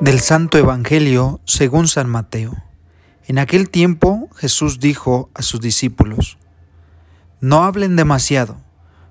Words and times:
Del 0.00 0.20
Santo 0.20 0.56
Evangelio 0.56 1.40
según 1.46 1.88
San 1.88 2.08
Mateo. 2.08 2.54
En 3.26 3.38
aquel 3.38 3.70
tiempo 3.70 4.28
Jesús 4.36 4.78
dijo 4.78 5.30
a 5.34 5.42
sus 5.42 5.60
discípulos, 5.60 6.38
No 7.40 7.64
hablen 7.64 7.96
demasiado, 7.96 8.56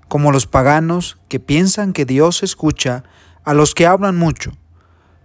como 0.08 0.32
los 0.32 0.46
paganos 0.46 1.18
que 1.28 1.38
piensan 1.38 1.92
que 1.92 2.06
Dios 2.06 2.42
escucha 2.42 3.04
a 3.44 3.52
los 3.52 3.74
que 3.74 3.86
hablan 3.86 4.16
mucho. 4.16 4.52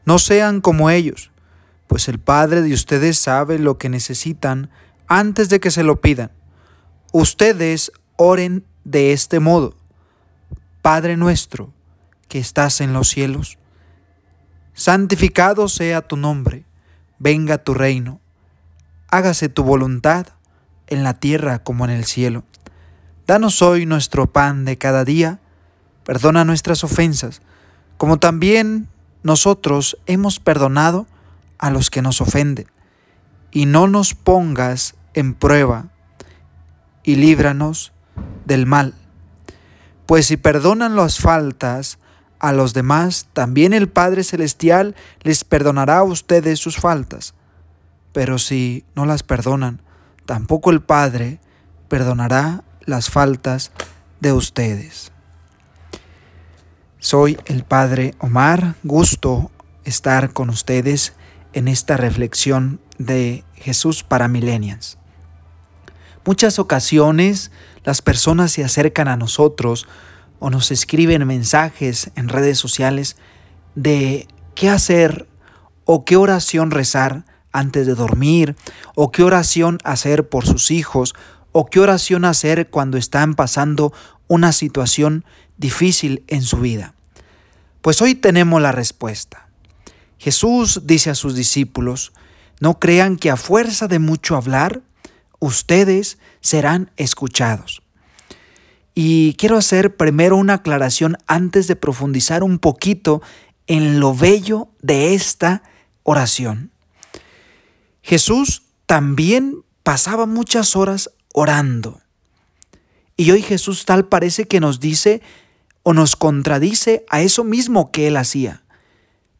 No 0.06 0.20
sean 0.20 0.62
como 0.62 0.90
ellos, 0.90 1.32
pues 1.88 2.08
el 2.08 2.20
Padre 2.20 2.62
de 2.62 2.74
ustedes 2.74 3.18
sabe 3.18 3.60
lo 3.60 3.78
que 3.78 3.88
necesitan 3.88 4.70
antes 5.08 5.48
de 5.48 5.60
que 5.60 5.72
se 5.72 5.84
lo 5.84 6.02
pidan. 6.02 6.32
Ustedes 7.12 7.92
oren 8.16 8.66
de 8.84 9.14
este 9.14 9.40
modo. 9.40 9.76
Padre 10.82 11.18
nuestro, 11.18 11.74
que 12.28 12.40
estás 12.40 12.82
en 12.82 12.94
los 12.94 13.10
cielos 13.10 13.58
santificado 14.74 15.68
sea 15.68 16.02
tu 16.02 16.18
nombre, 16.18 16.66
venga 17.20 17.60
tu 17.60 17.76
reino, 17.76 18.20
hágase 19.10 19.48
tu 19.48 19.64
voluntad 19.64 20.26
en 20.88 21.04
la 21.04 21.14
tierra 21.14 21.60
como 21.60 21.86
en 21.86 21.92
el 21.92 22.06
cielo. 22.06 22.44
Danos 23.28 23.62
hoy 23.62 23.86
nuestro 23.86 24.32
pan 24.32 24.66
de 24.66 24.80
cada 24.80 25.06
día, 25.06 25.40
perdona 26.04 26.46
nuestras 26.46 26.84
ofensas, 26.84 27.44
como 27.98 28.18
también 28.18 28.88
nosotros 29.22 29.98
hemos 30.08 30.40
perdonado 30.40 31.06
a 31.60 31.70
los 31.70 31.92
que 31.92 32.02
nos 32.02 32.20
ofenden, 32.20 32.66
y 33.52 33.68
no 33.68 33.88
nos 33.88 34.16
pongas 34.16 34.96
en 35.14 35.36
prueba, 35.36 35.90
y 37.04 37.16
líbranos 37.16 37.92
del 38.46 38.66
mal. 38.66 38.94
Pues 40.06 40.28
si 40.28 40.38
perdonan 40.38 40.96
las 40.96 41.20
faltas 41.20 41.98
a 42.40 42.52
los 42.52 42.74
demás, 42.74 43.28
también 43.34 43.74
el 43.74 43.88
Padre 43.88 44.24
Celestial 44.24 44.96
les 45.22 45.44
perdonará 45.44 46.00
a 46.00 46.04
ustedes 46.04 46.60
sus 46.60 46.78
faltas. 46.78 47.34
Pero 48.14 48.40
si 48.40 48.84
no 48.96 49.06
las 49.06 49.24
perdonan, 49.24 49.82
tampoco 50.26 50.72
el 50.72 50.82
Padre 50.82 51.40
perdonará 51.88 52.64
las 52.86 53.10
faltas 53.10 53.72
de 54.20 54.34
ustedes. 54.34 55.12
Soy 57.00 57.38
el 57.46 57.64
Padre 57.64 58.16
Omar, 58.20 58.76
gusto 58.84 59.50
estar 59.86 60.34
con 60.34 60.50
ustedes 60.50 61.14
en 61.54 61.68
esta 61.68 61.98
reflexión 61.98 62.80
de 62.98 63.44
Jesús 63.56 64.04
para 64.04 64.28
millennials. 64.28 64.98
Muchas 66.26 66.60
ocasiones 66.60 67.52
las 67.84 68.02
personas 68.02 68.52
se 68.52 68.64
acercan 68.64 69.08
a 69.08 69.18
nosotros 69.18 69.88
o 70.40 70.50
nos 70.50 70.72
escriben 70.72 71.26
mensajes 71.26 72.12
en 72.16 72.30
redes 72.30 72.58
sociales 72.60 73.16
de 73.76 74.28
qué 74.56 74.70
hacer 74.70 75.28
o 75.86 76.06
qué 76.06 76.16
oración 76.18 76.72
rezar 76.72 77.26
antes 77.52 77.88
de 77.88 77.96
dormir 77.96 78.56
o 78.96 79.12
qué 79.12 79.24
oración 79.24 79.80
hacer 79.84 80.30
por 80.30 80.46
sus 80.46 80.72
hijos 80.72 81.16
o 81.52 81.66
qué 81.66 81.80
oración 81.80 82.26
hacer 82.26 82.70
cuando 82.70 82.98
están 82.98 83.36
pasando 83.36 83.94
una 84.28 84.52
situación 84.52 85.26
difícil 85.58 86.24
en 86.28 86.44
su 86.44 86.58
vida. 86.58 86.94
Pues 87.82 88.02
hoy 88.02 88.16
tenemos 88.16 88.62
la 88.62 88.72
respuesta. 88.72 89.50
Jesús 90.18 90.82
dice 90.86 91.10
a 91.10 91.16
sus 91.16 91.36
discípulos, 91.36 92.14
no 92.60 92.80
crean 92.80 93.18
que 93.18 93.32
a 93.32 93.38
fuerza 93.38 93.88
de 93.88 93.98
mucho 93.98 94.36
hablar, 94.36 94.82
ustedes 95.42 96.20
serán 96.40 96.92
escuchados. 96.96 97.82
Y 98.94 99.34
quiero 99.34 99.58
hacer 99.58 99.98
primero 99.98 100.38
una 100.38 100.56
aclaración 100.56 101.18
antes 101.28 101.68
de 101.68 101.76
profundizar 101.76 102.44
un 102.44 102.60
poquito 102.60 103.22
en 103.68 104.00
lo 104.00 104.16
bello 104.16 104.70
de 104.82 105.14
esta 105.14 105.64
oración. 106.04 106.72
Jesús 108.04 108.64
también 108.86 109.64
pasaba 109.84 110.26
muchas 110.26 110.76
horas 110.76 111.10
orando. 111.34 112.02
Y 113.18 113.32
hoy 113.32 113.42
Jesús 113.42 113.86
tal 113.86 114.08
parece 114.08 114.46
que 114.46 114.60
nos 114.60 114.80
dice 114.80 115.22
o 115.84 115.94
nos 115.94 116.16
contradice 116.16 117.06
a 117.10 117.22
eso 117.22 117.44
mismo 117.44 117.92
que 117.92 118.08
él 118.08 118.18
hacía, 118.18 118.64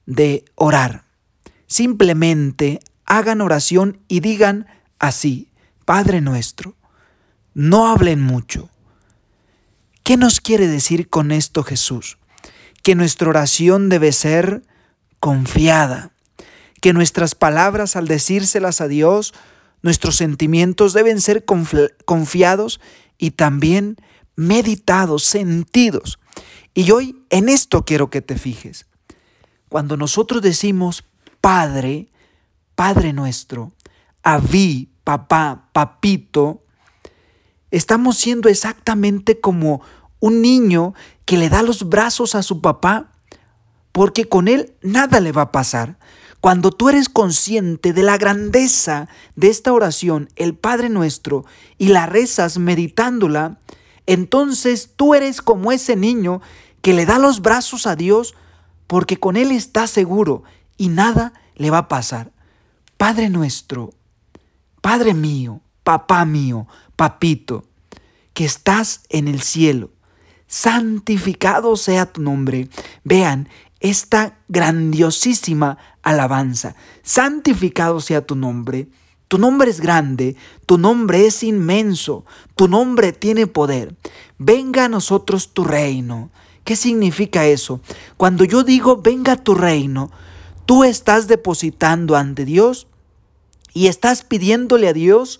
de 0.06 0.46
orar. 0.56 1.04
Simplemente 1.68 2.80
hagan 3.06 3.42
oración 3.42 4.00
y 4.08 4.22
digan 4.22 4.68
así, 4.98 5.51
Padre 5.92 6.22
nuestro, 6.22 6.78
no 7.54 7.90
hablen 7.90 8.22
mucho 8.22 8.70
¿Qué 10.04 10.16
nos 10.16 10.40
quiere 10.40 10.70
decir 10.70 11.10
con 11.10 11.34
esto 11.34 11.64
Jesús? 11.64 12.18
Que 12.82 12.96
nuestra 12.96 13.28
oración 13.28 13.90
debe 13.90 14.14
ser 14.14 14.64
confiada, 15.20 16.14
que 16.80 16.94
nuestras 16.94 17.36
palabras 17.36 17.98
al 17.98 18.08
decírselas 18.08 18.80
a 18.80 18.88
Dios, 18.88 19.34
nuestros 19.82 20.16
sentimientos 20.16 20.94
deben 20.94 21.20
ser 21.20 21.44
confiados 22.06 22.80
y 23.18 23.32
también 23.32 23.98
meditados, 24.38 25.24
sentidos. 25.24 26.20
Y 26.74 26.90
hoy 26.92 27.22
en 27.30 27.50
esto 27.50 27.84
quiero 27.84 28.10
que 28.10 28.22
te 28.22 28.38
fijes. 28.38 28.86
Cuando 29.68 29.98
nosotros 29.98 30.42
decimos 30.42 31.04
Padre, 31.42 32.08
Padre 32.76 33.12
nuestro, 33.12 33.74
Aví, 34.24 34.91
papá, 35.04 35.70
papito, 35.74 36.62
Estamos 37.72 38.18
siendo 38.18 38.50
exactamente 38.50 39.40
como 39.40 39.82
un 40.20 40.42
niño 40.42 40.94
que 41.26 41.38
le 41.38 41.50
da 41.50 41.64
los 41.64 41.88
brazos 41.88 42.36
a 42.36 42.44
su 42.44 42.62
papá, 42.62 43.14
porque 43.94 44.26
con 44.26 44.50
él 44.50 44.76
nada 44.82 45.22
le 45.22 45.32
va 45.32 45.44
a 45.44 45.52
pasar. 45.54 45.98
Cuando 46.42 46.72
tú 46.72 46.90
eres 46.90 47.08
consciente 47.08 47.94
de 47.94 48.04
la 48.04 48.18
grandeza 48.18 49.08
de 49.36 49.48
esta 49.50 49.72
oración, 49.72 50.30
el 50.36 50.54
Padre 50.54 50.90
nuestro, 50.90 51.46
y 51.78 51.88
la 51.88 52.08
rezas 52.08 52.58
meditándola, 52.58 53.58
entonces 54.06 54.92
tú 54.96 55.16
eres 55.16 55.42
como 55.42 55.72
ese 55.72 55.96
niño 55.96 56.42
que 56.82 56.94
le 56.94 57.06
da 57.06 57.20
los 57.20 57.42
brazos 57.42 57.88
a 57.88 57.96
Dios 57.96 58.36
porque 58.88 59.18
con 59.18 59.38
Él 59.38 59.52
está 59.52 59.88
seguro 59.88 60.44
y 60.78 60.90
nada 60.90 61.32
le 61.56 61.70
va 61.70 61.78
a 61.80 61.88
pasar. 61.88 62.32
Padre 62.98 63.30
nuestro, 63.30 63.94
Padre 64.82 65.14
mío, 65.14 65.62
papá 65.84 66.26
mío, 66.26 66.68
papito, 66.96 67.66
que 68.34 68.46
estás 68.46 69.02
en 69.10 69.28
el 69.28 69.42
cielo, 69.42 69.92
santificado 70.48 71.76
sea 71.76 72.08
tu 72.12 72.22
nombre. 72.22 72.68
Vean 73.04 73.48
esta 73.80 74.40
grandiosísima 74.48 75.78
alabanza. 76.02 76.76
Santificado 77.04 78.00
sea 78.00 78.26
tu 78.26 78.36
nombre. 78.36 78.90
Tu 79.28 79.38
nombre 79.38 79.72
es 79.72 79.80
grande, 79.80 80.36
tu 80.66 80.78
nombre 80.78 81.26
es 81.26 81.42
inmenso, 81.42 82.26
tu 82.56 82.68
nombre 82.68 83.14
tiene 83.14 83.48
poder. 83.48 83.96
Venga 84.38 84.86
a 84.86 84.90
nosotros 84.90 85.54
tu 85.54 85.64
reino. 85.64 86.32
¿Qué 86.66 86.76
significa 86.76 87.46
eso? 87.46 87.80
Cuando 88.18 88.44
yo 88.44 88.64
digo 88.64 88.98
venga 88.98 89.38
tu 89.38 89.56
reino, 89.56 90.12
tú 90.66 90.84
estás 90.84 91.28
depositando 91.28 92.18
ante 92.18 92.44
Dios 92.44 92.88
y 93.74 93.88
estás 93.88 94.24
pidiéndole 94.24 94.88
a 94.88 94.94
Dios 94.94 95.40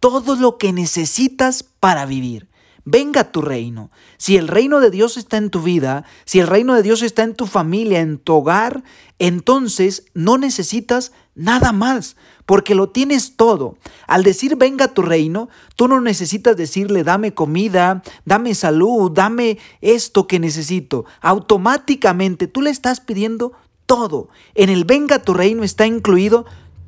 todo 0.00 0.36
lo 0.36 0.58
que 0.58 0.72
necesitas 0.72 1.62
para 1.62 2.06
vivir. 2.06 2.48
Venga 2.88 3.32
tu 3.32 3.42
reino. 3.42 3.90
Si 4.16 4.36
el 4.36 4.46
reino 4.46 4.78
de 4.78 4.92
Dios 4.92 5.16
está 5.16 5.38
en 5.38 5.50
tu 5.50 5.60
vida, 5.60 6.04
si 6.24 6.38
el 6.38 6.46
reino 6.46 6.74
de 6.74 6.84
Dios 6.84 7.02
está 7.02 7.24
en 7.24 7.34
tu 7.34 7.46
familia, 7.46 7.98
en 7.98 8.18
tu 8.18 8.34
hogar, 8.34 8.84
entonces 9.18 10.04
no 10.14 10.38
necesitas 10.38 11.10
nada 11.34 11.72
más, 11.72 12.14
porque 12.46 12.76
lo 12.76 12.90
tienes 12.90 13.34
todo. 13.34 13.76
Al 14.06 14.22
decir 14.22 14.54
venga 14.54 14.94
tu 14.94 15.02
reino, 15.02 15.48
tú 15.74 15.88
no 15.88 16.00
necesitas 16.00 16.56
decirle 16.56 17.02
dame 17.02 17.34
comida, 17.34 18.04
dame 18.24 18.54
salud, 18.54 19.10
dame 19.10 19.58
esto 19.80 20.28
que 20.28 20.38
necesito. 20.38 21.06
Automáticamente 21.20 22.46
tú 22.46 22.62
le 22.62 22.70
estás 22.70 23.00
pidiendo 23.00 23.52
todo. 23.86 24.28
En 24.54 24.70
el 24.70 24.84
venga 24.84 25.18
tu 25.18 25.34
reino 25.34 25.64
está 25.64 25.86
incluido 25.86 26.46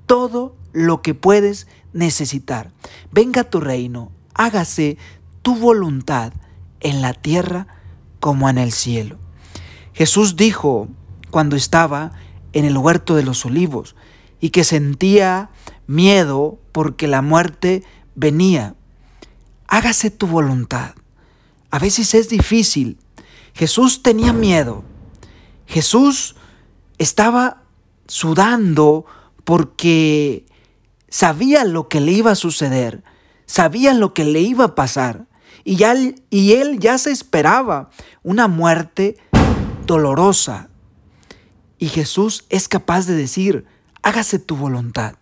todo 0.08 0.56
lo 0.72 1.02
que 1.02 1.14
puedes 1.14 1.68
necesitar. 1.92 2.72
Venga 3.12 3.44
tu 3.44 3.60
reino, 3.60 4.10
hágase 4.34 4.98
tu 5.42 5.54
voluntad 5.54 6.32
en 6.80 7.00
la 7.00 7.14
tierra 7.14 7.68
como 8.18 8.48
en 8.48 8.58
el 8.58 8.72
cielo. 8.72 9.18
Jesús 9.92 10.34
dijo 10.34 10.88
cuando 11.30 11.54
estaba 11.54 12.12
en 12.52 12.64
el 12.64 12.76
huerto 12.76 13.14
de 13.14 13.22
los 13.22 13.44
olivos 13.44 13.94
y 14.40 14.50
que 14.50 14.64
sentía 14.64 15.50
miedo 15.86 16.58
porque 16.72 17.06
la 17.06 17.22
muerte 17.22 17.84
venía. 18.14 18.74
Hágase 19.66 20.10
tu 20.10 20.26
voluntad. 20.26 20.94
A 21.70 21.78
veces 21.78 22.14
es 22.14 22.28
difícil. 22.28 22.98
Jesús 23.54 24.02
tenía 24.02 24.32
miedo. 24.32 24.84
Jesús 25.66 26.36
estaba 26.98 27.62
sudando 28.06 29.04
porque 29.48 30.44
sabía 31.08 31.64
lo 31.64 31.88
que 31.88 32.02
le 32.02 32.12
iba 32.12 32.32
a 32.32 32.34
suceder, 32.34 33.02
sabía 33.46 33.94
lo 33.94 34.12
que 34.12 34.26
le 34.26 34.42
iba 34.42 34.66
a 34.66 34.74
pasar. 34.74 35.26
y, 35.64 35.76
ya, 35.76 35.94
y 36.28 36.52
él 36.52 36.78
ya 36.78 36.98
se 36.98 37.12
esperaba 37.12 37.88
una 38.22 38.46
muerte 38.46 39.16
dolorosa. 39.86 40.68
Y 41.78 41.88
Jesús 41.88 42.44
es 42.50 42.68
capaz 42.68 43.06
de 43.06 43.14
decir, 43.14 43.64
hágase 44.02 44.38
tu 44.38 44.54
voluntad. 44.54 45.14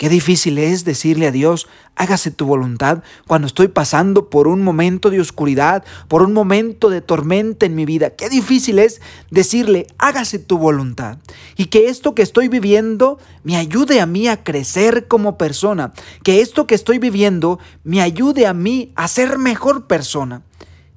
Qué 0.00 0.08
difícil 0.08 0.56
es 0.56 0.86
decirle 0.86 1.26
a 1.26 1.30
Dios, 1.30 1.68
hágase 1.94 2.30
tu 2.30 2.46
voluntad 2.46 3.02
cuando 3.26 3.46
estoy 3.46 3.68
pasando 3.68 4.30
por 4.30 4.48
un 4.48 4.62
momento 4.62 5.10
de 5.10 5.20
oscuridad, 5.20 5.84
por 6.08 6.22
un 6.22 6.32
momento 6.32 6.88
de 6.88 7.02
tormenta 7.02 7.66
en 7.66 7.74
mi 7.74 7.84
vida. 7.84 8.08
Qué 8.08 8.30
difícil 8.30 8.78
es 8.78 9.02
decirle, 9.30 9.86
hágase 9.98 10.38
tu 10.38 10.56
voluntad. 10.56 11.18
Y 11.54 11.66
que 11.66 11.90
esto 11.90 12.14
que 12.14 12.22
estoy 12.22 12.48
viviendo 12.48 13.18
me 13.44 13.58
ayude 13.58 14.00
a 14.00 14.06
mí 14.06 14.26
a 14.26 14.42
crecer 14.42 15.06
como 15.06 15.36
persona. 15.36 15.92
Que 16.24 16.40
esto 16.40 16.66
que 16.66 16.76
estoy 16.76 16.98
viviendo 16.98 17.58
me 17.84 18.00
ayude 18.00 18.46
a 18.46 18.54
mí 18.54 18.94
a 18.96 19.06
ser 19.06 19.36
mejor 19.36 19.86
persona. 19.86 20.44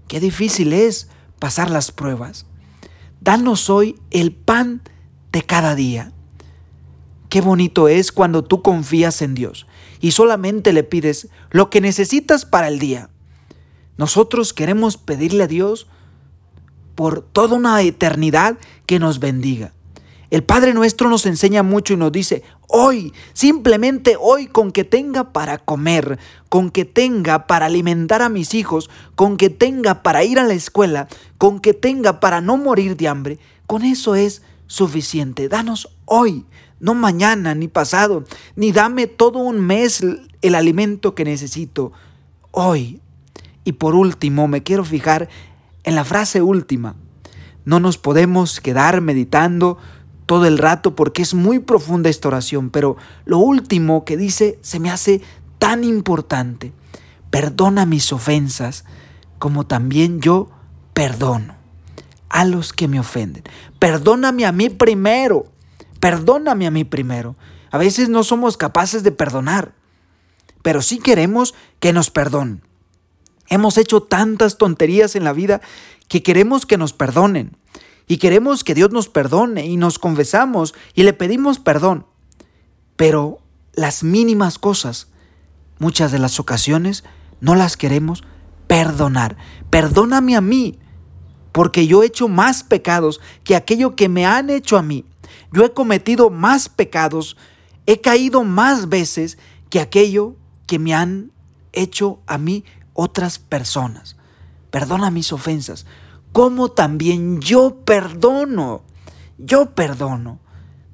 Qué 0.08 0.22
difícil 0.22 0.72
es 0.72 1.10
pasar 1.40 1.70
las 1.70 1.92
pruebas. 1.92 2.46
Danos 3.20 3.70
hoy 3.70 4.00
el 4.12 4.32
pan 4.32 4.82
de 5.34 5.42
cada 5.42 5.76
día. 5.76 6.14
Qué 7.34 7.42
bonito 7.42 7.88
es 7.88 8.12
cuando 8.12 8.44
tú 8.44 8.62
confías 8.62 9.24
en 9.24 9.34
Dios 9.34 9.66
y 10.00 10.12
solamente 10.12 10.72
le 10.72 10.84
pides 10.84 11.30
lo 11.50 11.72
que 11.72 11.82
necesitas 11.82 12.46
para 12.46 12.68
el 12.68 12.78
día. 12.78 13.10
Nosotros 13.98 14.54
queremos 14.54 14.98
pedirle 14.98 15.46
a 15.46 15.48
Dios 15.48 15.88
por 16.94 17.24
toda 17.24 17.56
una 17.56 17.82
eternidad 17.82 18.60
que 18.86 19.00
nos 19.00 19.18
bendiga. 19.18 19.74
El 20.30 20.44
Padre 20.44 20.76
nuestro 20.76 21.10
nos 21.10 21.26
enseña 21.26 21.64
mucho 21.64 21.96
y 21.96 21.98
nos 21.98 22.12
dice, 22.12 22.44
hoy, 22.68 23.14
simplemente 23.34 24.16
hoy, 24.20 24.46
con 24.46 24.72
que 24.72 24.84
tenga 24.84 25.34
para 25.34 25.58
comer, 25.58 26.20
con 26.50 26.70
que 26.70 26.86
tenga 26.86 27.48
para 27.48 27.66
alimentar 27.66 28.22
a 28.22 28.30
mis 28.30 28.54
hijos, 28.54 28.92
con 29.16 29.38
que 29.38 29.50
tenga 29.50 30.04
para 30.04 30.24
ir 30.24 30.38
a 30.38 30.44
la 30.44 30.54
escuela, 30.54 31.08
con 31.40 31.60
que 31.62 31.74
tenga 31.74 32.20
para 32.20 32.42
no 32.42 32.58
morir 32.58 32.96
de 32.96 33.08
hambre, 33.08 33.40
con 33.66 33.84
eso 33.84 34.14
es 34.14 34.44
suficiente. 34.68 35.50
Danos 35.50 35.90
hoy, 36.06 36.46
no 36.80 36.94
mañana 36.94 37.56
ni 37.56 37.68
pasado, 37.68 38.26
ni 38.56 38.72
dame 38.72 39.08
todo 39.08 39.40
un 39.40 39.60
mes 39.60 40.04
el 40.42 40.56
alimento 40.56 41.16
que 41.16 41.24
necesito 41.24 41.92
hoy. 42.52 43.02
Y 43.64 43.74
por 43.74 43.96
último, 43.96 44.48
me 44.48 44.64
quiero 44.64 44.84
fijar 44.84 45.30
en 45.84 45.96
la 45.96 46.04
frase 46.04 46.42
última. 46.42 46.96
No 47.66 47.80
nos 47.80 47.98
podemos 47.98 48.60
quedar 48.60 49.00
meditando 49.02 49.78
todo 50.26 50.46
el 50.46 50.58
rato 50.58 50.96
porque 50.96 51.22
es 51.22 51.34
muy 51.34 51.60
profunda 51.60 52.10
esta 52.10 52.28
oración, 52.28 52.70
pero 52.70 52.98
lo 53.26 53.38
último 53.38 54.06
que 54.06 54.18
dice 54.18 54.60
se 54.62 54.80
me 54.80 54.90
hace 54.90 55.22
tan 55.60 55.84
importante. 55.84 56.74
Perdona 57.30 57.86
mis 57.86 58.12
ofensas 58.12 58.86
como 59.40 59.66
también 59.66 60.22
yo 60.22 60.50
perdono 60.94 61.56
a 62.30 62.46
los 62.46 62.74
que 62.74 62.88
me 62.88 63.00
ofenden. 63.00 63.44
Perdóname 63.80 64.46
a 64.46 64.52
mí 64.52 64.70
primero. 64.70 65.53
Perdóname 66.04 66.68
a 66.68 66.72
mí 66.72 66.84
primero. 66.84 67.38
A 67.72 67.78
veces 67.78 68.10
no 68.10 68.26
somos 68.26 68.58
capaces 68.58 69.04
de 69.04 69.14
perdonar, 69.14 69.74
pero 70.62 70.82
sí 70.82 71.00
queremos 71.00 71.56
que 71.80 71.94
nos 71.94 72.10
perdonen. 72.10 72.62
Hemos 73.48 73.78
hecho 73.78 74.04
tantas 74.04 74.58
tonterías 74.58 75.16
en 75.16 75.24
la 75.24 75.32
vida 75.32 75.62
que 76.10 76.22
queremos 76.22 76.66
que 76.66 76.78
nos 76.78 76.92
perdonen. 76.92 77.56
Y 78.06 78.18
queremos 78.18 78.66
que 78.66 78.74
Dios 78.74 78.92
nos 78.92 79.08
perdone 79.08 79.66
y 79.66 79.78
nos 79.78 79.98
confesamos 79.98 80.76
y 80.94 81.04
le 81.04 81.14
pedimos 81.14 81.60
perdón. 81.60 82.06
Pero 82.98 83.40
las 83.72 84.04
mínimas 84.04 84.60
cosas, 84.60 85.08
muchas 85.80 86.12
de 86.12 86.20
las 86.20 86.38
ocasiones, 86.38 87.06
no 87.40 87.56
las 87.56 87.78
queremos 87.78 88.26
perdonar. 88.68 89.38
Perdóname 89.70 90.36
a 90.36 90.42
mí 90.42 90.80
porque 91.54 91.88
yo 91.88 92.04
he 92.04 92.08
hecho 92.08 92.28
más 92.28 92.64
pecados 92.64 93.22
que 93.46 93.56
aquello 93.56 93.96
que 93.96 94.10
me 94.10 94.26
han 94.26 94.50
hecho 94.50 94.78
a 94.78 94.82
mí. 94.82 95.06
Yo 95.54 95.64
he 95.64 95.72
cometido 95.72 96.30
más 96.30 96.68
pecados, 96.68 97.38
he 97.86 98.02
caído 98.02 98.44
más 98.44 98.90
veces 98.90 99.38
que 99.70 99.80
aquello 99.80 100.36
que 100.68 100.80
me 100.80 100.94
han 100.94 101.32
hecho 101.72 102.20
a 102.26 102.38
mí 102.38 102.66
otras 102.94 103.40
personas. 103.40 104.18
Perdona 104.72 105.12
mis 105.12 105.32
ofensas, 105.32 105.86
como 106.32 106.72
también 106.72 107.40
yo 107.40 107.78
perdono. 107.86 108.84
Yo 109.38 109.76
perdono. 109.76 110.40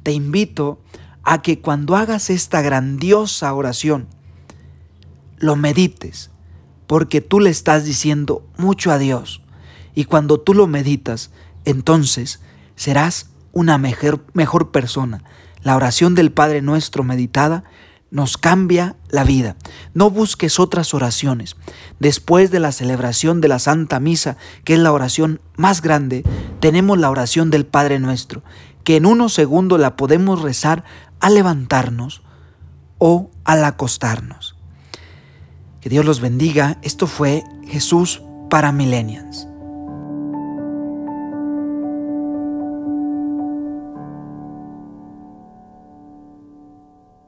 Te 0.04 0.12
invito 0.12 0.82
a 1.24 1.42
que 1.42 1.62
cuando 1.62 1.96
hagas 1.96 2.30
esta 2.30 2.62
grandiosa 2.62 3.54
oración, 3.54 4.08
lo 5.38 5.56
medites, 5.56 6.32
porque 6.86 7.22
tú 7.22 7.40
le 7.40 7.50
estás 7.50 7.86
diciendo 7.86 8.46
mucho 8.58 8.92
a 8.92 8.98
Dios. 8.98 9.42
Y 9.96 10.06
cuando 10.06 10.40
tú 10.40 10.54
lo 10.54 10.68
meditas, 10.68 11.32
entonces 11.66 12.40
serás 12.76 13.30
una 13.52 13.78
mejor, 13.78 14.72
persona. 14.72 15.24
La 15.64 15.76
oración 15.76 16.16
del 16.16 16.32
Padre 16.32 16.62
nuestro 16.62 17.04
meditada 17.04 17.64
nos 18.12 18.38
cambia 18.38 18.96
la 19.10 19.24
vida. 19.24 19.56
No 19.94 20.10
busques 20.10 20.60
otras 20.60 20.94
oraciones. 20.94 21.56
Después 22.00 22.50
de 22.52 22.60
la 22.60 22.72
celebración 22.72 23.42
de 23.42 23.50
la 23.50 23.60
Santa 23.60 24.00
Misa, 24.00 24.38
que 24.64 24.74
es 24.74 24.80
la 24.80 24.92
oración 24.94 25.42
más 25.58 25.82
grande, 25.82 26.24
tenemos 26.60 26.98
la 26.98 27.10
oración 27.10 27.50
del 27.50 27.66
Padre 27.66 28.00
nuestro, 28.00 28.42
que 28.84 28.96
en 28.96 29.06
unos 29.06 29.34
segundos 29.34 29.80
la 29.80 29.96
podemos 29.96 30.42
rezar 30.42 30.84
al 31.20 31.36
levantarnos 31.36 32.22
o 32.98 33.30
al 33.44 33.64
acostarnos. 33.64 34.56
Que 35.82 35.90
Dios 35.90 36.06
los 36.06 36.20
bendiga. 36.22 36.78
Esto 36.82 37.08
fue 37.08 37.44
Jesús 37.68 38.22
para 38.50 38.72
Millennials. 38.72 39.49